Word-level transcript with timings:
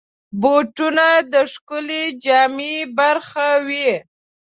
بوټونه 0.41 1.07
د 1.33 1.35
ښکلې 1.51 2.03
جامې 2.23 2.75
برخه 2.97 3.49
وي. 3.67 3.91